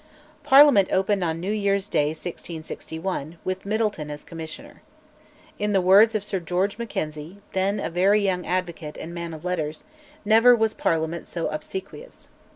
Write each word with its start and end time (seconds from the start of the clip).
Parliament 0.41 0.89
opened 0.91 1.23
on 1.23 1.39
New 1.39 1.51
Year's 1.51 1.87
Day 1.87 2.07
1661, 2.07 3.37
with 3.43 3.67
Middleton 3.67 4.09
as 4.09 4.23
Commissioner. 4.23 4.81
In 5.59 5.73
the 5.73 5.79
words 5.79 6.15
of 6.15 6.25
Sir 6.25 6.39
George 6.39 6.79
Mackenzie, 6.79 7.39
then 7.53 7.79
a 7.79 7.87
very 7.87 8.23
young 8.23 8.43
advocate 8.43 8.97
and 8.97 9.13
man 9.13 9.31
of 9.31 9.45
letters, 9.45 9.83
"never 10.25 10.55
was 10.55 10.73
Parliament 10.73 11.27
so 11.27 11.49
obsequious." 11.49 12.29